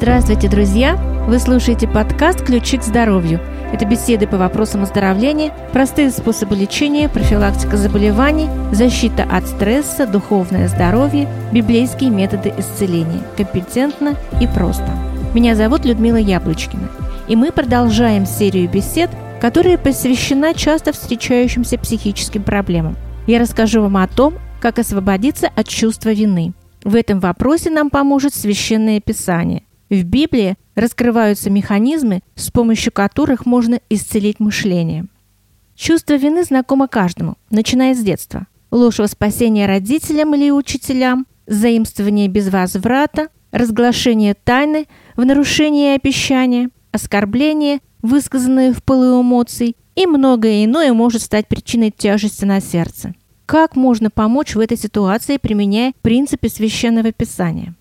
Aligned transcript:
Здравствуйте, 0.00 0.48
друзья! 0.48 0.94
Вы 1.26 1.40
слушаете 1.40 1.88
подкаст 1.88 2.44
«Ключи 2.44 2.78
к 2.78 2.84
здоровью». 2.84 3.40
Это 3.72 3.84
беседы 3.84 4.28
по 4.28 4.36
вопросам 4.36 4.84
оздоровления, 4.84 5.52
простые 5.72 6.10
способы 6.12 6.54
лечения, 6.54 7.08
профилактика 7.08 7.76
заболеваний, 7.76 8.46
защита 8.70 9.24
от 9.24 9.48
стресса, 9.48 10.06
духовное 10.06 10.68
здоровье, 10.68 11.28
библейские 11.52 12.10
методы 12.10 12.54
исцеления. 12.56 13.24
Компетентно 13.36 14.14
и 14.40 14.46
просто. 14.46 14.88
Меня 15.34 15.56
зовут 15.56 15.84
Людмила 15.84 16.16
Яблочкина. 16.16 16.88
И 17.26 17.34
мы 17.34 17.50
продолжаем 17.50 18.24
серию 18.24 18.70
бесед, 18.70 19.10
которая 19.40 19.78
посвящена 19.78 20.54
часто 20.54 20.92
встречающимся 20.92 21.76
психическим 21.76 22.44
проблемам. 22.44 22.96
Я 23.26 23.40
расскажу 23.40 23.82
вам 23.82 23.96
о 23.96 24.06
том, 24.06 24.34
как 24.60 24.78
освободиться 24.78 25.48
от 25.56 25.66
чувства 25.66 26.10
вины. 26.10 26.52
В 26.84 26.94
этом 26.94 27.18
вопросе 27.18 27.70
нам 27.70 27.90
поможет 27.90 28.32
Священное 28.32 29.00
Писание. 29.00 29.64
В 29.90 30.02
Библии 30.02 30.56
раскрываются 30.74 31.50
механизмы, 31.50 32.20
с 32.34 32.50
помощью 32.50 32.92
которых 32.92 33.46
можно 33.46 33.80
исцелить 33.88 34.38
мышление. 34.38 35.06
Чувство 35.74 36.14
вины 36.14 36.44
знакомо 36.44 36.88
каждому, 36.88 37.36
начиная 37.50 37.94
с 37.94 37.98
детства. 37.98 38.46
Ложь 38.70 38.98
во 38.98 39.08
спасение 39.08 39.66
родителям 39.66 40.34
или 40.34 40.50
учителям, 40.50 41.26
заимствование 41.46 42.28
без 42.28 42.48
возврата, 42.50 43.28
разглашение 43.50 44.34
тайны 44.34 44.86
в 45.16 45.24
нарушение 45.24 45.94
обещания, 45.94 46.70
оскорбление, 46.92 47.78
высказанное 48.02 48.72
в 48.74 48.82
пылу 48.82 49.22
эмоций 49.22 49.76
и 49.94 50.06
многое 50.06 50.64
иное 50.64 50.92
может 50.92 51.22
стать 51.22 51.48
причиной 51.48 51.90
тяжести 51.90 52.44
на 52.44 52.60
сердце. 52.60 53.14
Как 53.46 53.74
можно 53.74 54.10
помочь 54.10 54.54
в 54.54 54.60
этой 54.60 54.76
ситуации, 54.76 55.38
применяя 55.38 55.94
принципы 56.02 56.50
священного 56.50 57.12
писания? 57.12 57.74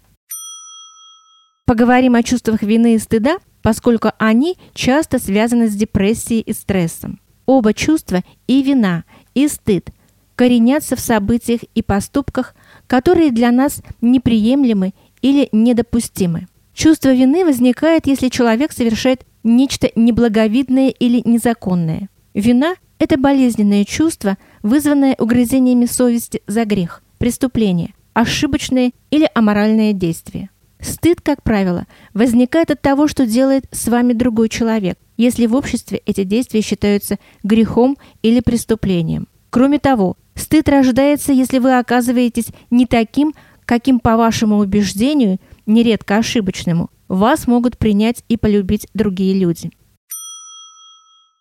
Поговорим 1.67 2.15
о 2.15 2.23
чувствах 2.23 2.61
вины 2.63 2.95
и 2.95 2.97
стыда, 2.97 3.39
поскольку 3.61 4.11
они 4.19 4.55
часто 4.73 5.19
связаны 5.19 5.67
с 5.67 5.75
депрессией 5.75 6.39
и 6.39 6.53
стрессом. 6.53 7.19
Оба 7.45 7.73
чувства 7.73 8.23
и 8.47 8.63
вина, 8.63 9.03
и 9.35 9.49
стыд 9.49 9.89
коренятся 10.35 10.95
в 10.95 11.01
событиях 11.01 11.59
и 11.75 11.81
поступках, 11.81 12.55
которые 12.87 13.31
для 13.31 13.51
нас 13.51 13.81
неприемлемы 13.99 14.93
или 15.21 15.49
недопустимы. 15.51 16.47
Чувство 16.73 17.13
вины 17.13 17.43
возникает, 17.43 18.07
если 18.07 18.29
человек 18.29 18.71
совершает 18.71 19.25
нечто 19.43 19.91
неблаговидное 19.93 20.87
или 20.87 21.21
незаконное. 21.25 22.07
Вина– 22.33 22.75
это 22.97 23.17
болезненное 23.17 23.83
чувство, 23.83 24.37
вызванное 24.63 25.17
угрызениями 25.19 25.85
совести 25.85 26.41
за 26.47 26.63
грех, 26.63 27.03
преступление, 27.17 27.93
ошибочное 28.13 28.93
или 29.11 29.29
аморальное 29.33 29.91
действие. 29.91 30.49
Стыд, 30.79 31.21
как 31.21 31.43
правило, 31.43 31.87
возникает 32.13 32.71
от 32.71 32.81
того, 32.81 33.07
что 33.07 33.25
делает 33.25 33.65
с 33.71 33.87
вами 33.87 34.13
другой 34.13 34.49
человек, 34.49 34.99
если 35.17 35.47
в 35.47 35.55
обществе 35.55 36.01
эти 36.05 36.23
действия 36.23 36.61
считаются 36.61 37.17
грехом 37.43 37.97
или 38.21 38.41
преступлением. 38.41 39.27
Кроме 39.49 39.79
того, 39.79 40.17
стыд 40.35 40.69
рождается, 40.69 41.33
если 41.33 41.57
вы 41.57 41.77
оказываетесь 41.77 42.47
не 42.69 42.85
таким, 42.85 43.33
каким 43.65 43.99
по 43.99 44.17
вашему 44.17 44.57
убеждению, 44.59 45.39
нередко 45.65 46.17
ошибочному, 46.17 46.89
вас 47.07 47.47
могут 47.47 47.77
принять 47.77 48.23
и 48.27 48.37
полюбить 48.37 48.87
другие 48.93 49.33
люди. 49.33 49.71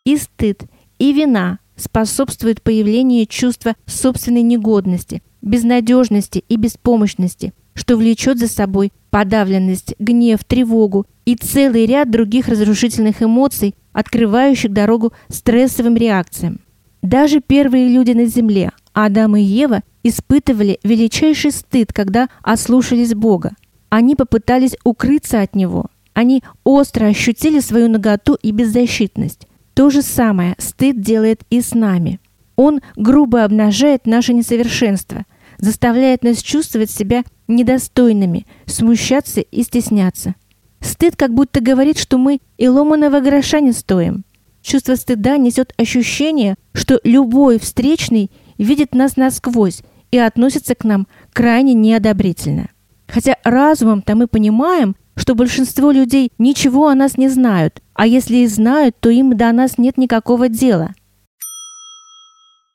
И 0.04 0.16
стыд, 0.16 0.62
и 0.98 1.12
вина 1.12 1.58
способствуют 1.76 2.62
появлению 2.62 3.26
чувства 3.26 3.74
собственной 3.84 4.42
негодности, 4.42 5.22
безнадежности 5.46 6.44
и 6.48 6.56
беспомощности, 6.56 7.54
что 7.72 7.96
влечет 7.96 8.38
за 8.38 8.48
собой 8.48 8.92
подавленность, 9.10 9.94
гнев, 9.98 10.44
тревогу 10.44 11.06
и 11.24 11.36
целый 11.36 11.86
ряд 11.86 12.10
других 12.10 12.48
разрушительных 12.48 13.22
эмоций, 13.22 13.74
открывающих 13.92 14.72
дорогу 14.72 15.12
стрессовым 15.28 15.96
реакциям. 15.96 16.60
Даже 17.02 17.40
первые 17.40 17.88
люди 17.88 18.10
на 18.10 18.26
Земле, 18.26 18.72
Адам 18.92 19.36
и 19.36 19.42
Ева, 19.42 19.82
испытывали 20.02 20.78
величайший 20.82 21.52
стыд, 21.52 21.92
когда 21.92 22.28
ослушались 22.42 23.14
Бога. 23.14 23.52
Они 23.88 24.16
попытались 24.16 24.76
укрыться 24.84 25.40
от 25.40 25.54
Него. 25.54 25.86
Они 26.14 26.42
остро 26.64 27.06
ощутили 27.06 27.60
свою 27.60 27.88
наготу 27.88 28.34
и 28.42 28.50
беззащитность. 28.50 29.46
То 29.74 29.90
же 29.90 30.02
самое 30.02 30.56
стыд 30.58 31.00
делает 31.00 31.42
и 31.50 31.60
с 31.60 31.74
нами. 31.74 32.18
Он 32.56 32.80
грубо 32.96 33.44
обнажает 33.44 34.06
наше 34.06 34.32
несовершенство, 34.32 35.24
заставляет 35.58 36.22
нас 36.22 36.42
чувствовать 36.42 36.90
себя 36.90 37.24
недостойными, 37.48 38.46
смущаться 38.66 39.40
и 39.40 39.62
стесняться. 39.62 40.34
Стыд 40.80 41.16
как 41.16 41.32
будто 41.32 41.60
говорит, 41.60 41.98
что 41.98 42.18
мы 42.18 42.40
и 42.58 42.68
ломаного 42.68 43.20
гроша 43.20 43.60
не 43.60 43.72
стоим. 43.72 44.24
Чувство 44.62 44.94
стыда 44.94 45.36
несет 45.36 45.72
ощущение, 45.76 46.56
что 46.72 47.00
любой 47.04 47.58
встречный 47.58 48.30
видит 48.58 48.94
нас 48.94 49.16
насквозь 49.16 49.82
и 50.10 50.18
относится 50.18 50.74
к 50.74 50.84
нам 50.84 51.06
крайне 51.32 51.74
неодобрительно. 51.74 52.68
Хотя 53.06 53.36
разумом-то 53.44 54.16
мы 54.16 54.26
понимаем, 54.26 54.96
что 55.16 55.34
большинство 55.34 55.90
людей 55.90 56.30
ничего 56.38 56.88
о 56.88 56.94
нас 56.94 57.16
не 57.16 57.28
знают, 57.28 57.80
а 57.94 58.06
если 58.06 58.36
и 58.36 58.46
знают, 58.46 58.96
то 59.00 59.08
им 59.08 59.36
до 59.36 59.50
нас 59.52 59.78
нет 59.78 59.96
никакого 59.96 60.48
дела. 60.48 60.94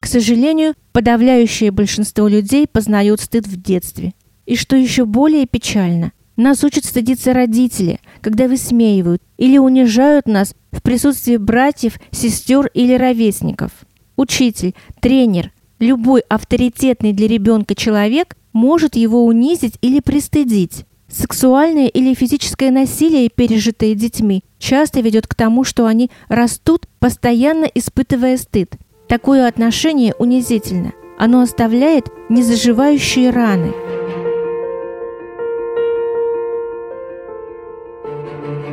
К 0.01 0.07
сожалению, 0.07 0.73
подавляющее 0.91 1.71
большинство 1.71 2.27
людей 2.27 2.67
познают 2.67 3.21
стыд 3.21 3.47
в 3.47 3.55
детстве– 3.61 4.13
и 4.51 4.55
что 4.57 4.75
еще 4.75 5.05
более 5.05 5.45
печально, 5.45 6.11
нас 6.35 6.63
учат 6.65 6.83
стыдиться 6.83 7.33
родители, 7.33 8.01
когда 8.19 8.49
высмеивают 8.49 9.21
или 9.37 9.57
унижают 9.57 10.27
нас 10.27 10.55
в 10.73 10.81
присутствии 10.81 11.37
братьев, 11.37 11.99
сестер 12.11 12.69
или 12.73 12.93
ровесников. 12.95 13.71
Учитель, 14.17 14.75
тренер, 14.99 15.51
любой 15.79 16.21
авторитетный 16.27 17.13
для 17.13 17.29
ребенка 17.29 17.75
человек 17.75 18.35
может 18.51 18.97
его 18.97 19.25
унизить 19.25 19.75
или 19.81 19.99
пристыдить. 19.99 20.85
Сексуальное 21.07 21.87
или 21.87 22.13
физическое 22.13 22.71
насилие, 22.71 23.29
пережитое 23.29 23.95
детьми, 23.95 24.43
часто 24.59 25.01
ведет 25.01 25.27
к 25.27 25.35
тому, 25.35 25.63
что 25.63 25.85
они 25.85 26.09
растут, 26.27 26.87
постоянно 26.99 27.65
испытывая 27.65 28.35
стыд. 28.35 28.75
Такое 29.11 29.45
отношение 29.45 30.13
унизительно. 30.17 30.93
Оно 31.17 31.41
оставляет 31.41 32.05
незаживающие 32.29 33.29
раны– 33.29 33.73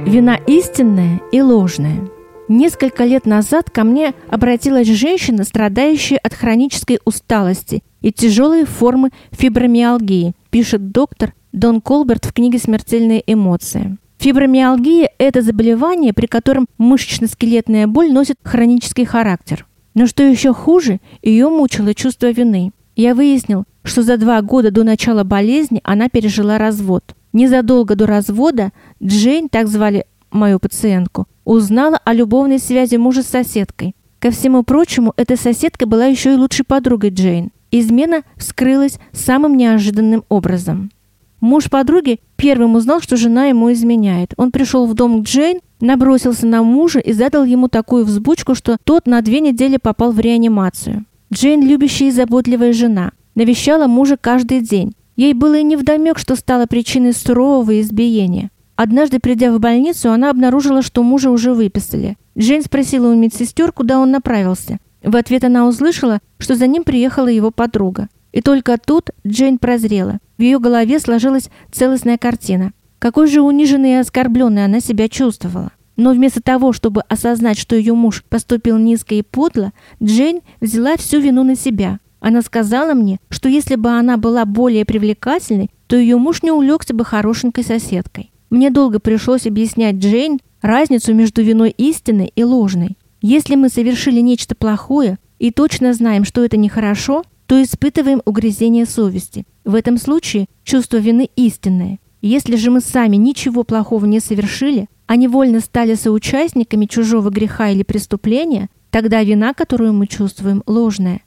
Вина 0.07 0.39
истинная 0.47 1.21
и 1.33 1.43
ложная. 1.43 2.09
Несколько 2.47 3.05
лет 3.05 3.27
назад 3.27 3.69
ко 3.69 3.83
мне 3.83 4.15
обратилась 4.31 4.87
женщина, 4.87 5.43
страдающая 5.43 6.19
от 6.19 6.35
хронической 6.35 7.01
усталости 7.05 7.83
и 8.01 8.13
тяжелой 8.13 8.65
формы 8.65 9.11
фибромиалгии, 9.33 10.35
пишет 10.51 10.93
доктор 10.93 11.35
Дон 11.53 11.81
Колберт 11.81 12.25
в 12.25 12.33
книге 12.33 12.59
«Смертельные 12.59 13.23
эмоции». 13.27 13.99
Фибромиалгия– 14.19 15.11
это 15.19 15.43
заболевание, 15.43 16.13
при 16.13 16.27
котором 16.27 16.67
мышечно-скелетная 16.79 17.87
боль 17.87 18.13
носит 18.13 18.37
хронический 18.45 19.05
характер. 19.05 19.67
Но 19.99 20.07
что 20.07 20.23
еще 20.23 20.55
хуже, 20.55 21.01
ее 21.23 21.49
мучило 21.49 21.93
чувство 21.93 22.31
вины. 22.31 22.71
Я 22.95 23.17
выяснил, 23.17 23.65
что 23.83 24.05
за 24.05 24.17
два 24.17 24.41
года 24.43 24.71
до 24.71 24.85
начала 24.85 25.25
болезни 25.25 25.81
она 25.83 26.09
пережила 26.09 26.57
развод. 26.57 27.17
Незадолго 27.33 27.97
до 27.97 28.07
развода 28.07 28.71
Джейн, 29.03 29.49
так 29.49 29.67
звали 29.67 30.05
мою 30.31 30.61
пациентку, 30.61 31.27
узнала 31.45 31.99
о 32.05 32.15
любовной 32.15 32.61
связи 32.61 32.95
мужа 32.95 33.25
с 33.25 33.27
соседкой. 33.27 33.97
Ко 34.21 34.31
всему 34.31 34.63
прочему, 34.63 35.15
эта 35.17 35.37
соседка 35.37 35.85
была 35.85 36.05
еще 36.05 36.35
и 36.35 36.37
лучшей 36.37 36.65
подругой 36.65 37.11
Джейн. 37.11 37.51
Измена 37.73 38.23
вскрылась 38.37 39.01
самым 39.11 39.57
неожиданным 39.57 40.23
образом. 40.29 40.93
Муж 41.41 41.69
подруги 41.69 42.21
первым 42.37 42.77
узнал, 42.77 43.01
что 43.01 43.17
жена 43.17 43.47
ему 43.47 43.73
изменяет. 43.73 44.33
Он 44.37 44.53
пришел 44.53 44.87
в 44.87 44.95
дом 44.95 45.25
к 45.25 45.27
Джейн, 45.27 45.59
набросился 45.81 46.47
на 46.47 46.63
мужа 46.63 46.99
и 46.99 47.13
задал 47.13 47.45
ему 47.45 47.69
такую 47.69 48.05
взбучку, 48.05 48.55
что 48.55 48.77
тот 48.83 49.07
на 49.07 49.21
две 49.23 49.41
недели 49.41 49.77
попал 49.77 50.13
в 50.13 50.21
реанимацию. 50.21 51.05
Джейн, 51.33 51.63
любящая 51.67 52.09
и 52.09 52.13
заботливая 52.13 52.73
жена, 52.73 53.13
навещала 53.35 53.87
мужа 53.87 54.17
каждый 54.21 54.61
день. 54.61 54.95
Ей 55.17 55.35
было 55.35 55.59
и 55.59 55.63
невдомек, 55.63 56.19
что 56.19 56.37
стало 56.37 56.67
причиной 56.67 57.13
сурового 57.13 57.81
избиения. 57.81 58.51
Однажды, 58.77 59.19
придя 59.19 59.53
в 59.53 59.59
больницу, 59.59 60.13
она 60.13 60.31
обнаружила, 60.31 60.83
что 60.83 61.03
мужа 61.03 61.31
уже 61.31 61.53
выписали. 61.53 62.17
Джейн 62.39 62.63
спросила 62.63 63.11
у 63.11 63.17
медсестер, 63.17 63.73
куда 63.73 63.99
он 63.99 64.13
направился. 64.13 64.79
В 65.03 65.17
ответ 65.17 65.43
она 65.45 65.67
услышала, 65.67 66.21
что 66.39 66.55
за 66.55 66.67
ним 66.67 66.85
приехала 66.85 67.29
его 67.29 67.51
подруга. 67.51 68.09
И 68.33 68.41
только 68.41 68.79
тут 68.79 69.11
Джейн 69.27 69.59
прозрела. 69.59 70.19
В 70.37 70.43
ее 70.43 70.61
голове 70.61 71.01
сложилась 71.01 71.51
целостная 71.73 72.19
картина. 72.19 72.73
Какой 72.99 73.29
же 73.29 73.41
униженной 73.41 73.93
и 73.93 73.95
оскорбленной 73.95 74.65
она 74.65 74.81
себя 74.81 75.09
чувствовала. 75.09 75.73
Но 75.97 76.13
вместо 76.13 76.41
того, 76.41 76.73
чтобы 76.73 77.03
осознать, 77.03 77.59
что 77.59 77.77
ее 77.77 77.95
муж 77.95 78.25
поступил 78.29 78.79
низко 78.79 79.15
и 79.15 79.23
подло, 79.23 79.73
Джейн 80.03 80.41
взяла 80.61 80.97
всю 80.97 81.21
вину 81.21 81.43
на 81.43 81.57
себя. 81.57 81.99
Она 82.21 82.43
сказала 82.43 82.95
мне, 82.95 83.19
что 83.29 83.49
если 83.49 83.77
бы 83.77 83.91
она 83.91 84.17
была 84.17 84.45
более 84.45 84.85
привлекательной, 84.85 85.71
то 85.87 85.97
ее 85.97 86.17
муж 86.17 86.43
не 86.43 86.51
улегся 86.51 86.95
бы 86.95 87.05
хорошенькой 87.05 87.65
соседкой. 87.65 88.33
Мне 88.51 88.71
долго 88.71 88.99
пришлось 88.99 89.47
объяснять 89.47 89.97
Джейн 89.97 90.39
разницу 90.63 91.15
между 91.15 91.43
виной 91.43 91.71
истинной 91.71 92.33
и 92.35 92.45
ложной. 92.45 92.97
Если 93.21 93.57
мы 93.57 93.69
совершили 93.69 94.21
нечто 94.21 94.55
плохое 94.55 95.19
и 95.39 95.51
точно 95.51 95.93
знаем, 95.93 96.25
что 96.25 96.45
это 96.45 96.57
нехорошо, 96.57 97.25
то 97.47 97.61
испытываем 97.63 98.23
угрызение 98.25 98.87
совести. 98.87 99.47
В 99.65 99.75
этом 99.75 99.99
случае 99.99 100.47
чувство 100.65 100.99
вины 100.99 101.29
истинное. 101.35 101.99
Если 102.21 102.57
же 102.57 102.71
мы 102.71 102.81
сами 102.81 103.17
ничего 103.17 103.63
плохого 103.65 104.05
не 104.05 104.21
совершили, 104.21 104.89
а 105.07 105.17
невольно 105.17 105.61
стали 105.61 105.95
соучастниками 105.95 106.87
чужого 106.87 107.31
греха 107.31 107.71
или 107.71 107.83
преступления, 107.83 108.69
тогда 108.91 109.23
вина, 109.23 109.55
которую 109.55 109.93
мы 109.93 110.07
чувствуем, 110.07 110.63
ложная. 110.67 111.23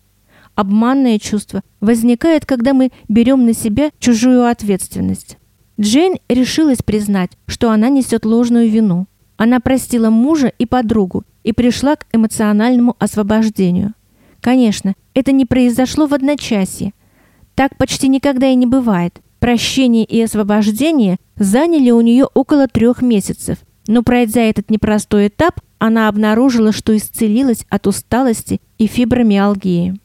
Обманное 0.56 1.18
чувство 1.18 1.62
возникает, 1.80 2.46
когда 2.46 2.74
мы 2.74 2.92
берем 3.08 3.46
на 3.46 3.54
себя 3.54 3.92
чужую 4.00 4.46
ответственность. 4.46 5.38
Джейн 5.80 6.18
решилась 6.30 6.84
признать, 6.84 7.32
что 7.48 7.72
она 7.72 7.90
несет 7.90 8.26
ложную 8.26 8.70
вину. 8.70 9.08
Она 9.38 9.60
простила 9.60 10.10
мужа 10.10 10.52
и 10.60 10.66
подругу 10.66 11.24
и 11.44 11.54
пришла 11.54 11.96
к 11.96 12.06
эмоциональному 12.12 12.96
освобождению. 13.00 13.94
Конечно, 14.42 14.94
это 15.14 15.32
не 15.32 15.46
произошло 15.46 16.06
в 16.06 16.14
одночасье. 16.14 16.94
Так 17.56 17.78
почти 17.78 18.08
никогда 18.08 18.48
и 18.48 18.56
не 18.56 18.68
бывает. 18.68 19.22
Прощение 19.42 20.06
и 20.06 20.22
освобождение 20.22 21.18
заняли 21.36 21.90
у 21.90 22.00
нее 22.02 22.26
около 22.26 22.68
трех 22.68 23.02
месяцев. 23.02 23.58
Но 23.88 24.04
пройдя 24.04 24.44
этот 24.44 24.70
непростой 24.70 25.30
этап, 25.30 25.60
она 25.80 26.08
обнаружила, 26.08 26.72
что 26.72 26.96
исцелилась 26.96 27.66
от 27.68 27.88
усталости 27.88 28.62
и 28.78 28.86
фибромиалгии. 28.86 30.00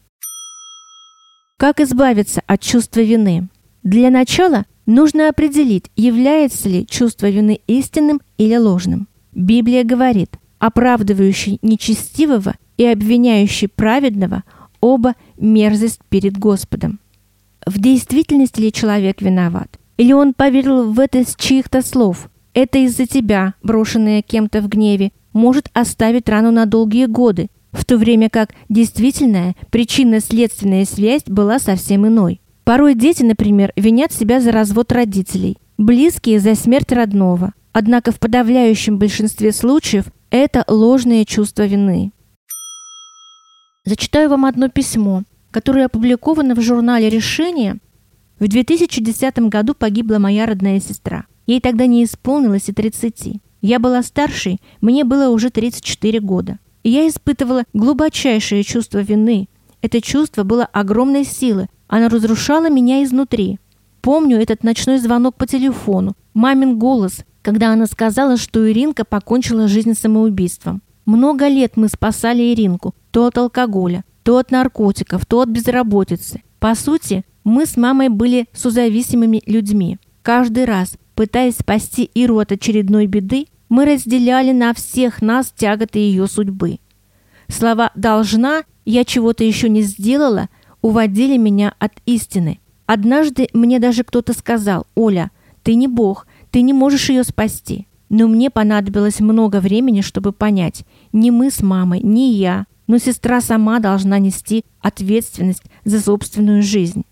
Как 1.58 1.80
избавиться 1.80 2.40
от 2.46 2.62
чувства 2.62 3.00
вины? 3.00 3.50
Для 3.82 4.08
начала 4.08 4.64
нужно 4.86 5.28
определить, 5.28 5.90
является 5.96 6.70
ли 6.70 6.86
чувство 6.86 7.28
вины 7.28 7.60
истинным 7.66 8.22
или 8.38 8.56
ложным. 8.56 9.06
Библия 9.32 9.84
говорит, 9.84 10.38
оправдывающий 10.58 11.58
нечестивого 11.60 12.54
и 12.78 12.86
обвиняющий 12.86 13.68
праведного 13.68 14.44
оба 14.80 15.14
мерзость 15.36 16.00
перед 16.08 16.38
Господом. 16.38 17.00
В 17.66 17.78
действительности 17.78 18.60
ли 18.60 18.72
человек 18.72 19.20
виноват? 19.20 19.78
Или 19.96 20.12
он 20.12 20.34
поверил 20.34 20.92
в 20.92 21.00
это 21.00 21.24
с 21.24 21.34
чьих-то 21.36 21.82
слов? 21.82 22.30
Это 22.54 22.78
из-за 22.78 23.06
тебя, 23.06 23.54
брошенное 23.62 24.22
кем-то 24.22 24.62
в 24.62 24.68
гневе, 24.68 25.12
может 25.32 25.68
оставить 25.74 26.28
рану 26.28 26.50
на 26.50 26.64
долгие 26.64 27.06
годы, 27.06 27.48
в 27.72 27.84
то 27.84 27.98
время 27.98 28.30
как 28.30 28.54
действительная 28.68 29.54
причинно-следственная 29.70 30.86
связь 30.86 31.24
была 31.26 31.58
совсем 31.58 32.06
иной. 32.06 32.40
Порой 32.64 32.94
дети, 32.94 33.22
например, 33.22 33.72
винят 33.76 34.12
себя 34.12 34.40
за 34.40 34.52
развод 34.52 34.92
родителей, 34.92 35.58
близкие 35.76 36.40
за 36.40 36.54
смерть 36.54 36.92
родного, 36.92 37.52
Однако 37.78 38.10
в 38.10 38.18
подавляющем 38.18 38.98
большинстве 38.98 39.52
случаев 39.52 40.06
это 40.30 40.64
ложное 40.66 41.26
чувство 41.26 41.66
вины. 41.66 42.10
Зачитаю 43.84 44.30
вам 44.30 44.46
одно 44.46 44.70
письмо, 44.70 45.24
которое 45.50 45.86
опубликовано 45.86 46.54
в 46.54 46.60
журнале 46.60 47.08
«Решение». 47.08 47.78
В 48.38 48.48
2010 48.48 49.38
году 49.48 49.74
погибла 49.74 50.18
моя 50.18 50.46
родная 50.46 50.80
сестра. 50.80 51.26
Ей 51.46 51.60
тогда 51.60 51.86
не 51.86 52.04
исполнилось 52.04 52.68
и 52.68 52.72
30. 52.72 53.40
Я 53.62 53.78
была 53.78 54.02
старшей, 54.02 54.60
мне 54.80 55.04
было 55.04 55.30
уже 55.30 55.50
34 55.50 56.20
года. 56.20 56.58
И 56.82 56.90
я 56.90 57.08
испытывала 57.08 57.64
глубочайшее 57.72 58.62
чувство 58.62 58.98
вины. 58.98 59.48
Это 59.80 60.00
чувство 60.00 60.42
было 60.42 60.64
огромной 60.64 61.24
силы, 61.24 61.68
оно 61.88 62.08
разрушало 62.08 62.68
меня 62.68 63.02
изнутри. 63.04 63.58
Помню 64.02 64.40
этот 64.40 64.62
ночной 64.64 64.98
звонок 64.98 65.36
по 65.36 65.46
телефону, 65.46 66.14
мамин 66.34 66.78
голос, 66.78 67.24
когда 67.42 67.72
она 67.72 67.86
сказала, 67.86 68.36
что 68.36 68.70
Иринка 68.70 69.04
покончила 69.04 69.68
жизнь 69.68 69.94
самоубийством. 69.94 70.82
Много 71.06 71.48
лет 71.48 71.76
мы 71.76 71.88
спасали 71.88 72.52
Иринку, 72.52 72.94
то 73.10 73.26
от 73.26 73.38
алкоголя, 73.38 74.04
то 74.26 74.38
от 74.38 74.50
наркотиков, 74.50 75.24
то 75.24 75.42
от 75.42 75.50
безработицы. 75.50 76.42
По 76.58 76.74
сути, 76.74 77.24
мы 77.44 77.64
с 77.64 77.76
мамой 77.76 78.08
были 78.08 78.46
созависимыми 78.52 79.40
людьми. 79.46 79.98
Каждый 80.22 80.64
раз, 80.64 80.98
пытаясь 81.14 81.58
спасти 81.58 82.10
Иру 82.12 82.40
от 82.40 82.50
очередной 82.50 83.06
беды, 83.06 83.46
мы 83.68 83.84
разделяли 83.84 84.50
на 84.50 84.74
всех 84.74 85.22
нас 85.22 85.54
тяготы 85.56 86.00
ее 86.00 86.26
судьбы. 86.26 86.80
Слова 87.46 87.92
«должна», 87.94 88.64
«я 88.84 89.04
чего-то 89.04 89.44
еще 89.44 89.68
не 89.68 89.82
сделала» 89.82 90.48
уводили 90.82 91.36
меня 91.36 91.74
от 91.78 91.92
истины. 92.04 92.58
Однажды 92.84 93.46
мне 93.52 93.78
даже 93.78 94.02
кто-то 94.02 94.32
сказал 94.32 94.88
«Оля, 94.96 95.30
ты 95.62 95.76
не 95.76 95.86
бог, 95.86 96.26
ты 96.50 96.62
не 96.62 96.72
можешь 96.72 97.10
ее 97.10 97.22
спасти. 97.22 97.86
Но 98.08 98.26
мне 98.26 98.50
понадобилось 98.50 99.20
много 99.20 99.60
времени, 99.60 100.00
чтобы 100.00 100.32
понять, 100.32 100.84
ни 101.12 101.30
мы 101.30 101.52
с 101.52 101.62
мамой, 101.62 102.00
ни 102.00 102.32
я, 102.32 102.66
но 102.86 102.98
сестра 102.98 103.40
сама 103.40 103.78
должна 103.78 104.18
нести 104.18 104.64
ответственность 104.80 105.64
за 105.84 106.00
собственную 106.00 106.62
жизнь. 106.62 107.04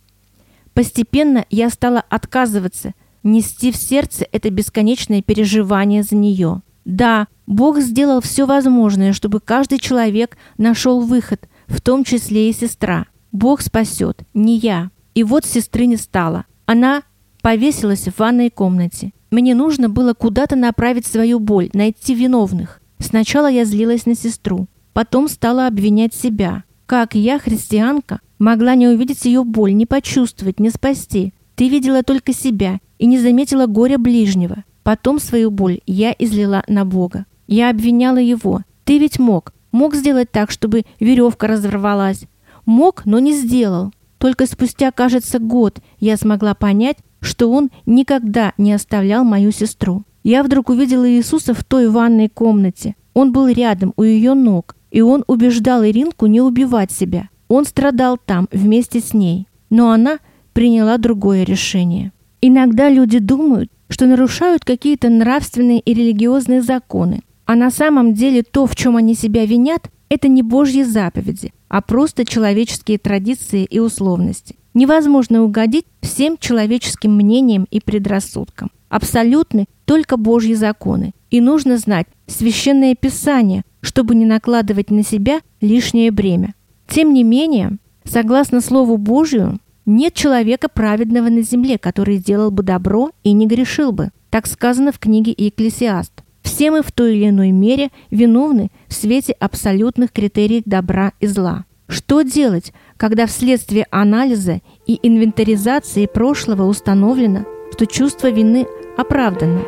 Постепенно 0.73 1.45
я 1.51 1.71
стала 1.71 2.01
отказываться 2.09 2.95
нести 3.23 3.73
в 3.73 3.77
сердце 3.77 4.27
это 4.31 4.51
бесконечное 4.51 5.23
переживание 5.23 6.03
за 6.03 6.15
нее. 6.15 6.63
Да, 6.85 7.27
Бог 7.47 7.81
сделал 7.81 8.21
все 8.21 8.47
возможное, 8.47 9.13
чтобы 9.13 9.41
каждый 9.41 9.79
человек 9.79 10.37
нашел 10.59 11.01
выход, 11.01 11.49
в 11.67 11.81
том 11.81 12.05
числе 12.05 12.51
и 12.51 12.53
сестра. 12.53 13.07
Бог 13.33 13.63
спасет, 13.63 14.23
не 14.35 14.59
я. 14.59 14.91
И 15.15 15.25
вот 15.25 15.45
сестры 15.45 15.87
не 15.87 15.97
стало. 15.97 16.45
Она 16.67 17.03
повесилась 17.41 18.07
в 18.07 18.19
ванной 18.19 18.51
комнате. 18.51 19.13
Мне 19.31 19.55
нужно 19.55 19.89
было 19.89 20.15
куда-то 20.15 20.57
направить 20.57 21.07
свою 21.07 21.41
боль, 21.41 21.71
найти 21.73 22.15
виновных. 22.15 22.81
Сначала 22.99 23.51
я 23.51 23.65
злилась 23.65 24.07
на 24.07 24.15
сестру, 24.15 24.69
потом 24.95 25.29
стала 25.29 25.67
обвинять 25.67 26.15
себя. 26.15 26.65
Как 26.87 27.15
я, 27.15 27.39
христианка, 27.39 28.21
могла 28.39 28.75
не 28.75 28.89
увидеть 28.89 29.27
ее 29.27 29.45
боль, 29.45 29.75
не 29.75 29.85
почувствовать, 29.85 30.59
не 30.59 30.71
спасти? 30.71 31.35
Ты 31.55 31.69
видела 31.69 32.03
только 32.03 32.33
себя 32.33 32.79
и 32.99 33.07
не 33.07 33.19
заметила 33.19 33.67
горя 33.67 33.99
ближнего. 33.99 34.65
Потом 34.83 35.19
свою 35.19 35.51
боль 35.51 35.81
я 35.87 36.15
излила 36.19 36.65
на 36.69 36.85
Бога. 36.85 37.27
Я 37.47 37.71
обвиняла 37.71 38.19
его. 38.19 38.63
Ты 38.85 38.99
ведь 38.99 39.19
мог. 39.19 39.53
Мог 39.73 39.95
сделать 39.95 40.31
так, 40.31 40.51
чтобы 40.51 40.85
веревка 41.01 41.47
разорвалась. 41.47 42.25
Мог, 42.65 43.05
но 43.05 43.19
не 43.19 43.33
сделал. 43.33 43.93
Только 44.19 44.47
спустя, 44.47 44.91
кажется, 44.91 45.39
год 45.39 45.81
я 46.01 46.17
смогла 46.17 46.55
понять, 46.55 46.99
что 47.21 47.51
он 47.51 47.71
никогда 47.87 48.53
не 48.57 48.73
оставлял 48.73 49.25
мою 49.25 49.51
сестру. 49.51 50.05
Я 50.23 50.43
вдруг 50.43 50.69
увидела 50.69 51.11
Иисуса 51.11 51.55
в 51.55 51.65
той 51.65 51.89
ванной 51.89 52.29
комнате. 52.29 52.95
Он 53.15 53.33
был 53.33 53.49
рядом, 53.49 53.93
у 53.97 54.03
ее 54.03 54.35
ног, 54.35 54.77
и 54.95 55.01
он 55.01 55.25
убеждал 55.27 55.85
Иринку 55.85 56.27
не 56.27 56.41
убивать 56.41 56.93
себя. 56.93 57.29
Он 57.49 57.65
страдал 57.65 58.17
там 58.17 58.47
вместе 58.53 59.01
с 59.01 59.13
ней. 59.13 59.49
Но 59.69 59.91
она 59.91 60.21
приняла 60.53 60.99
другое 60.99 61.43
решение. 61.43 62.13
Иногда 62.41 62.89
люди 62.89 63.19
думают, 63.19 63.73
что 63.89 64.07
нарушают 64.07 64.65
какие-то 64.65 65.09
нравственные 65.09 65.81
и 65.81 65.95
религиозные 65.95 66.63
законы, 66.63 67.23
а 67.45 67.57
на 67.57 67.73
самом 67.73 68.15
деле 68.15 68.45
то, 68.45 68.67
в 68.67 68.77
чем 68.77 68.95
они 68.97 69.15
себя 69.15 69.45
винят, 69.47 69.91
это 70.09 70.29
не 70.29 70.43
Божьи 70.45 70.85
заповеди, 70.85 71.53
а 71.69 71.83
просто 71.83 72.25
человеческие 72.25 72.99
традиции 72.99 73.65
и 73.65 73.81
условности. 73.81 74.55
Невозможно 74.75 75.43
угодить 75.43 75.87
всем 76.03 76.39
человеческим 76.39 77.17
мнениям 77.17 77.67
и 77.69 77.81
предрассудкам. 77.81 78.71
Абсолютны 78.89 79.67
только 79.87 80.17
Божьи 80.17 80.55
законы. 80.55 81.15
И 81.31 81.41
нужно 81.41 81.79
знать 81.79 82.07
священное 82.29 82.95
писание, 82.95 83.65
чтобы 83.85 84.15
не 84.15 84.25
накладывать 84.25 84.91
на 84.91 85.05
себя 85.05 85.41
лишнее 85.61 86.11
бремя. 86.11 86.55
Тем 86.89 87.13
не 87.13 87.23
менее, 87.23 87.77
согласно 88.05 88.61
Слову 88.61 88.97
Божию, 88.97 89.59
нет 89.87 90.15
человека 90.15 90.69
праведного 90.69 91.29
на 91.29 91.43
земле, 91.43 91.77
который 91.79 92.17
сделал 92.17 92.51
бы 92.51 92.63
добро 92.63 93.11
и 93.23 93.33
не 93.33 93.47
грешил 93.47 93.93
бы. 93.93 94.11
Так 94.31 94.47
сказано 94.47 94.91
в 94.91 94.99
книге 94.99 95.35
Екклесиаст. 95.37 96.13
Все 96.43 96.71
мы 96.71 96.83
в 96.83 96.93
той 96.93 97.17
или 97.17 97.29
иной 97.29 97.51
мере 97.51 97.91
виновны 98.11 98.71
в 98.89 98.95
свете 98.95 99.33
абсолютных 99.33 100.13
критериев 100.13 100.63
добра 100.67 101.13
и 101.21 101.27
зла. 101.27 101.65
Что 101.87 102.23
делать, 102.23 102.73
когда 102.97 103.27
вследствие 103.27 103.87
анализа 103.91 104.61
и 104.87 104.99
инвентаризации 105.03 106.07
прошлого 106.07 106.65
установлено, 106.65 107.45
что 107.73 107.87
чувство 107.87 108.31
вины 108.31 108.67
оправдано? 108.97 109.61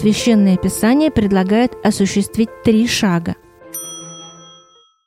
Священное 0.00 0.56
Писание 0.56 1.10
предлагает 1.10 1.72
осуществить 1.82 2.50
три 2.62 2.86
шага. 2.86 3.34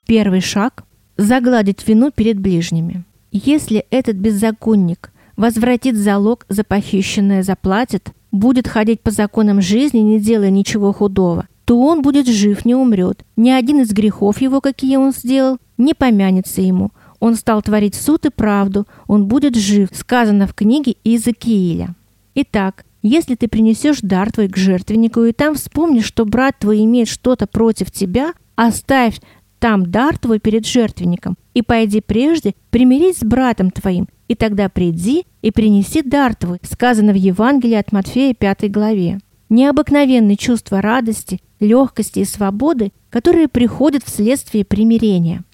Первый 0.06 0.42
шаг– 0.42 0.84
загладить 1.16 1.88
вину 1.88 2.10
перед 2.10 2.38
ближними. 2.38 3.02
Если 3.30 3.86
этот 3.88 4.16
беззаконник 4.16 5.10
возвратит 5.38 5.96
залог 5.96 6.44
за 6.50 6.62
похищенное, 6.62 7.42
заплатит, 7.42 8.10
будет 8.32 8.68
ходить 8.68 9.00
по 9.00 9.10
законам 9.10 9.62
жизни, 9.62 10.00
не 10.00 10.20
делая 10.20 10.50
ничего 10.50 10.92
худого, 10.92 11.48
то 11.64 11.80
он 11.80 12.02
будет 12.02 12.28
жив, 12.28 12.66
не 12.66 12.74
умрет. 12.74 13.24
Ни 13.34 13.48
один 13.48 13.80
из 13.80 13.92
грехов 13.92 14.42
его, 14.42 14.60
какие 14.60 14.96
он 14.96 15.12
сделал, 15.12 15.56
не 15.78 15.94
помянется 15.94 16.60
ему. 16.60 16.90
он 17.18 17.36
стал 17.36 17.62
творить 17.62 17.94
суд 17.94 18.26
и 18.26 18.30
правду, 18.30 18.86
он 19.06 19.24
будет 19.24 19.56
жив, 19.56 19.88
сказано 19.94 20.46
в 20.46 20.52
книге 20.52 20.96
Иезекииля. 21.02 21.94
Итак, 22.34 22.84
если 23.02 23.34
ты 23.34 23.48
принесешь 23.48 24.00
дар 24.00 24.32
твой 24.32 24.48
к 24.48 24.56
жертвеннику 24.56 25.24
и 25.24 25.32
там 25.32 25.54
вспомнишь, 25.54 26.04
что 26.04 26.24
брат 26.24 26.58
твой 26.58 26.84
имеет 26.84 27.08
что-то 27.08 27.46
против 27.46 27.90
тебя, 27.90 28.32
оставь 28.54 29.20
там 29.58 29.90
дар 29.90 30.18
твой 30.18 30.40
перед 30.40 30.66
жертвенником, 30.66 31.36
и 31.54 31.62
пойди 31.62 32.00
прежде 32.00 32.54
примирись 32.70 33.18
с 33.18 33.24
братом 33.24 33.70
твоим, 33.70 34.08
и 34.26 34.34
тогда 34.34 34.68
приди 34.68 35.24
и 35.40 35.50
принеси 35.50 36.02
дар 36.02 36.34
твой, 36.34 36.58
сказано 36.62 37.12
в 37.12 37.16
Евангелии 37.16 37.76
от 37.76 37.92
Матфея 37.92 38.34
5 38.34 38.70
главе. 38.70 39.20
Необыкновенные 39.50 40.36
чувства 40.36 40.80
радости, 40.80 41.40
легкости 41.60 42.20
и 42.20 42.24
свободы, 42.24 42.92
которые 43.10 43.48
приходят 43.48 44.02
вследствие 44.02 44.64
примирения. 44.64 45.44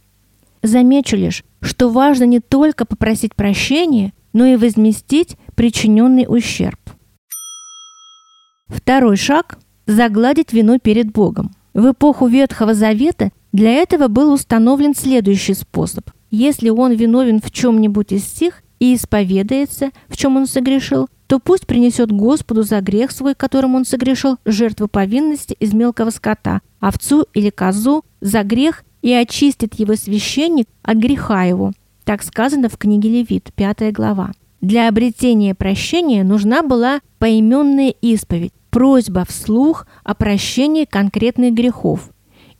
Замечу 0.62 1.16
лишь, 1.16 1.44
что 1.60 1.90
важно 1.90 2.24
не 2.24 2.40
только 2.40 2.84
попросить 2.84 3.34
прощения, 3.34 4.12
но 4.32 4.46
и 4.46 4.56
возместить 4.56 5.36
причиненный 5.54 6.26
ущерб. 6.28 6.78
Второй 8.68 9.16
шаг– 9.16 9.58
загладить 9.86 10.52
вину 10.52 10.78
перед 10.78 11.10
Богом. 11.10 11.52
В 11.74 11.92
эпоху 11.92 12.26
Ветхого 12.26 12.74
Завета 12.74 13.30
для 13.52 13.72
этого 13.72 14.08
был 14.08 14.32
установлен 14.32 14.94
следующий 14.94 15.54
способ. 15.54 16.10
Если 16.30 16.68
он 16.68 16.92
виновен 16.92 17.40
в 17.40 17.50
чем-нибудь 17.50 18.12
из 18.12 18.24
сих 18.24 18.62
и 18.78 18.94
исповедается, 18.94 19.90
в 20.08 20.16
чем 20.16 20.36
он 20.36 20.46
согрешил, 20.46 21.08
то 21.26 21.38
пусть 21.38 21.66
принесет 21.66 22.10
Господу 22.10 22.62
за 22.62 22.80
грех 22.80 23.10
свой, 23.10 23.34
которым 23.34 23.74
он 23.74 23.84
согрешил, 23.84 24.36
жертву 24.44 24.88
повинности 24.88 25.54
из 25.58 25.72
мелкого 25.72 26.10
скота, 26.10 26.60
овцу 26.80 27.26
или 27.34 27.50
козу, 27.50 28.04
за 28.20 28.42
грех 28.42 28.84
и 29.02 29.12
очистит 29.12 29.74
его 29.74 29.94
священник 29.94 30.66
от 30.82 30.96
греха 30.96 31.44
его. 31.44 31.72
Так 32.04 32.22
сказано 32.22 32.68
в 32.68 32.78
книге 32.78 33.10
Левит, 33.10 33.50
5 33.54 33.92
глава. 33.92 34.32
Для 34.60 34.88
обретения 34.88 35.54
прощения 35.54 36.24
нужна 36.24 36.62
была 36.62 37.00
поименная 37.18 37.90
исповедь, 38.00 38.52
просьба 38.70 39.24
вслух 39.24 39.86
о 40.04 40.14
прощении 40.14 40.84
конкретных 40.84 41.54
грехов 41.54 42.10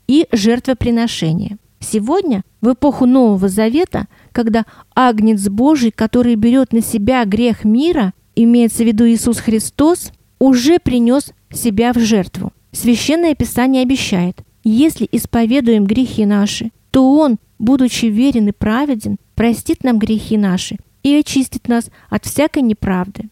и 0.06 0.26
жертвоприношение. 0.32 1.58
Сегодня, 1.80 2.42
в 2.60 2.72
эпоху 2.72 3.06
Нового 3.06 3.48
Завета, 3.48 4.06
когда 4.32 4.66
Агнец 4.94 5.48
Божий, 5.48 5.92
который 5.92 6.34
берет 6.34 6.72
на 6.72 6.80
себя 6.80 7.24
грех 7.24 7.64
мира, 7.64 8.12
имеется 8.34 8.82
в 8.82 8.86
виду 8.86 9.06
Иисус 9.06 9.38
Христос, 9.38 10.12
уже 10.38 10.78
принес 10.78 11.32
себя 11.52 11.92
в 11.92 11.98
жертву. 11.98 12.52
Священное 12.72 13.34
Писание 13.34 13.82
обещает, 13.82 14.42
если 14.64 15.08
исповедуем 15.10 15.84
грехи 15.84 16.26
наши, 16.26 16.70
то 16.90 17.16
Он, 17.16 17.38
будучи 17.58 18.06
верен 18.06 18.48
и 18.48 18.52
праведен, 18.52 19.18
простит 19.34 19.84
нам 19.84 19.98
грехи 19.98 20.36
наши 20.36 20.76
и 21.02 21.14
очистит 21.14 21.68
нас 21.68 21.90
от 22.10 22.24
всякой 22.24 22.62
неправды. 22.62 23.30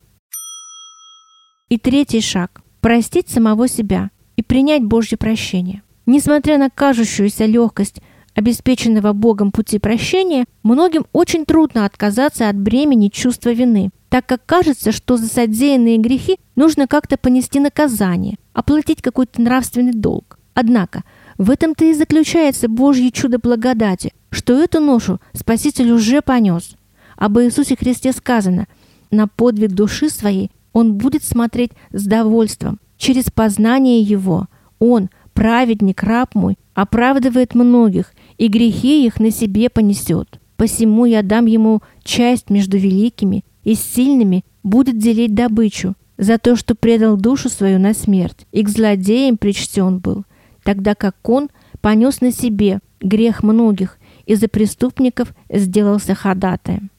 И 1.68 1.78
третий 1.78 2.20
шаг– 2.20 2.62
простить 2.86 3.28
самого 3.28 3.66
себя 3.66 4.10
и 4.36 4.44
принять 4.44 4.84
Божье 4.84 5.18
прощение. 5.18 5.82
Несмотря 6.06 6.56
на 6.56 6.70
кажущуюся 6.70 7.44
легкость 7.44 8.00
обеспеченного 8.36 9.12
Богом 9.12 9.50
пути 9.50 9.80
прощения, 9.80 10.44
многим 10.62 11.04
очень 11.12 11.46
трудно 11.46 11.84
отказаться 11.84 12.48
от 12.48 12.54
бремени 12.56 13.08
чувства 13.08 13.50
вины, 13.50 13.90
так 14.08 14.24
как 14.26 14.46
кажется, 14.46 14.92
что 14.92 15.16
за 15.16 15.26
содеянные 15.26 15.98
грехи 15.98 16.38
нужно 16.54 16.86
как-то 16.86 17.16
понести 17.16 17.58
наказание, 17.58 18.36
оплатить 18.52 19.02
какой-то 19.02 19.42
нравственный 19.42 19.92
долг. 19.92 20.38
Однако 20.54 21.02
в 21.38 21.50
этом-то 21.50 21.86
и 21.86 21.92
заключается 21.92 22.68
Божье 22.68 23.10
чудо 23.10 23.40
благодати, 23.40 24.12
что 24.30 24.62
эту 24.62 24.78
ношу 24.78 25.18
Спаситель 25.32 25.90
уже 25.90 26.22
понес. 26.22 26.76
Об 27.16 27.36
Иисусе 27.40 27.74
Христе 27.74 28.12
сказано, 28.12 28.68
на 29.10 29.26
подвиг 29.26 29.72
души 29.72 30.08
своей 30.08 30.52
Он 30.76 30.94
будет 30.94 31.24
смотреть 31.24 31.70
с 31.90 32.04
довольством. 32.04 32.78
Через 32.98 33.30
познание 33.30 34.02
Его 34.02 34.46
Он, 34.78 35.08
праведник, 35.32 36.02
раб 36.02 36.34
мой, 36.34 36.58
оправдывает 36.74 37.54
многих, 37.54 38.12
и 38.36 38.48
грехи 38.48 39.06
их 39.06 39.18
на 39.18 39.30
себе 39.30 39.70
понесет. 39.70 40.38
Посему 40.56 41.06
я 41.06 41.22
дам 41.22 41.46
ему 41.46 41.80
часть 42.04 42.50
между 42.50 42.76
великими, 42.76 43.42
и 43.64 43.74
сильными 43.74 44.44
будет 44.62 44.98
делить 44.98 45.34
добычу, 45.34 45.94
за 46.18 46.36
то, 46.36 46.56
что 46.56 46.74
предал 46.74 47.16
душу 47.16 47.48
свою 47.48 47.78
на 47.78 47.94
смерть, 47.94 48.46
и 48.52 48.62
к 48.62 48.68
злодеям 48.68 49.38
причтен 49.38 49.98
был– 49.98 50.24
тогда 50.66 50.96
как 50.96 51.16
он 51.28 51.48
понес 51.80 52.20
на 52.20 52.32
себе 52.32 52.80
грех 53.00 53.44
многих 53.44 53.98
и 54.26 54.34
за 54.34 54.48
преступников 54.48 55.32
сделался 55.48 56.14
ходатаем. 56.14 56.90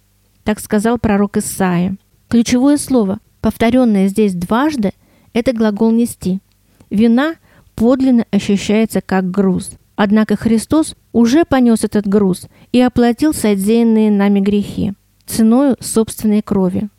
Так 0.44 0.62
сказал 0.62 0.98
пророк 0.98 1.36
Исаия. 1.36 1.98
Ключевое 2.30 2.78
слово, 2.78 3.20
повторенное 3.48 4.10
здесь 4.10 4.34
дважды, 4.34 4.92
это 5.32 5.54
глагол 5.54 5.92
«нести». 5.92 6.42
Вина 6.90 7.36
подлинно 7.76 8.26
ощущается 8.30 9.00
как 9.00 9.32
груз. 9.32 9.72
Однако 9.96 10.36
Христос 10.36 10.96
уже 11.14 11.46
понес 11.46 11.86
этот 11.86 12.06
груз 12.10 12.48
и 12.74 12.82
оплатил 12.82 13.34
содеянные 13.34 14.12
нами 14.12 14.42
грехи 14.42 14.96
ценою 15.26 15.78
собственной 15.80 16.42
крови. 16.42 16.90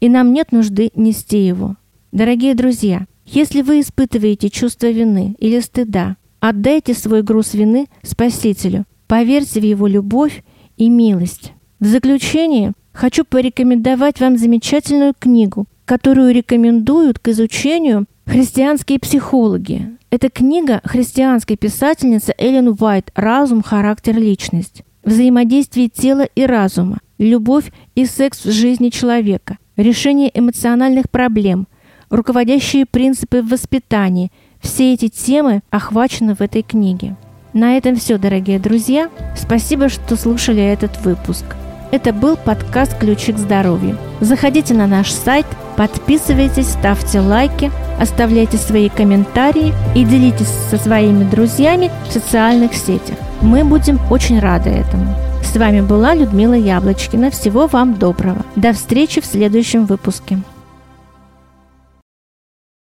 И 0.00 0.10
нам 0.10 0.34
нет 0.34 0.52
нужды 0.52 0.90
нести 0.94 1.46
его. 1.46 1.76
Дорогие 2.12 2.54
друзья, 2.54 3.06
если 3.24 3.62
вы 3.62 3.80
испытываете 3.80 4.50
чувство 4.50 4.88
вины 4.88 5.34
или 5.38 5.60
стыда, 5.60 6.18
отдайте 6.40 6.92
свой 6.92 7.22
груз 7.22 7.54
вины 7.54 7.86
Спасителю, 8.02 8.84
поверьте 9.06 9.60
в 9.60 9.64
Его 9.64 9.86
любовь 9.86 10.44
и 10.76 10.90
милость. 10.90 11.54
В 11.80 11.86
заключение 11.86 12.74
хочу 12.92 13.24
порекомендовать 13.24 14.20
вам 14.20 14.36
замечательную 14.36 15.14
книгу, 15.18 15.64
которую 15.86 16.34
рекомендуют 16.34 17.18
к 17.18 17.28
изучению 17.28 18.04
христианские 18.26 18.98
психологи. 18.98 19.96
Это 20.10 20.28
книга 20.28 20.82
христианской 20.84 21.56
писательницы 21.56 22.34
Эллен 22.36 22.76
Уайт 22.78 23.10
«Разум, 23.14 23.62
характер, 23.62 24.18
личность». 24.18 24.82
Взаимодействие 25.04 25.88
тела 25.88 26.22
и 26.34 26.44
разума, 26.44 26.98
любовь 27.16 27.72
и 27.94 28.04
секс 28.04 28.44
в 28.44 28.50
жизни 28.50 28.90
человека, 28.90 29.56
решение 29.76 30.30
эмоциональных 30.38 31.08
проблем– 31.08 31.66
руководящие 32.10 32.86
принципы 32.86 33.42
в 33.42 33.48
воспитании. 33.48 34.30
Все 34.60 34.94
эти 34.94 35.08
темы 35.08 35.62
охвачены 35.70 36.34
в 36.34 36.40
этой 36.40 36.62
книге. 36.62 37.16
На 37.52 37.76
этом 37.76 37.96
все, 37.96 38.18
дорогие 38.18 38.58
друзья. 38.58 39.10
Спасибо, 39.36 39.88
что 39.88 40.16
слушали 40.16 40.62
этот 40.62 41.00
выпуск. 41.04 41.44
Это 41.92 42.12
был 42.12 42.36
подкаст 42.36 42.98
«Ключи 42.98 43.32
к 43.32 43.38
здоровью». 43.38 43.96
Заходите 44.20 44.74
на 44.74 44.86
наш 44.86 45.10
сайт, 45.10 45.46
подписывайтесь, 45.76 46.70
ставьте 46.70 47.20
лайки, 47.20 47.70
оставляйте 48.00 48.56
свои 48.56 48.88
комментарии 48.88 49.72
и 49.94 50.04
делитесь 50.04 50.52
со 50.70 50.76
своими 50.76 51.24
друзьями 51.24 51.90
в 52.08 52.12
социальных 52.12 52.74
сетях. 52.74 53.18
Мы 53.42 53.64
будем 53.64 54.00
очень 54.10 54.40
рады 54.40 54.70
этому. 54.70 55.14
С 55.42 55.56
вами 55.56 55.80
была 55.80 56.14
Людмила 56.14 56.54
Яблочкина. 56.54 57.30
Всего 57.30 57.66
вам 57.66 57.94
доброго. 57.94 58.44
До 58.56 58.72
встречи 58.72 59.20
в 59.20 59.26
следующем 59.26 59.86
выпуске. 59.86 60.38